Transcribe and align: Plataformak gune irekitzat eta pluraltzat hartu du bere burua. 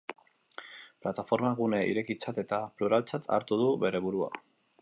Plataformak 1.05 1.53
gune 1.59 1.83
irekitzat 1.91 2.41
eta 2.47 2.61
pluraltzat 2.81 3.33
hartu 3.37 3.63
du 3.65 3.73
bere 3.85 4.07
burua. 4.09 4.35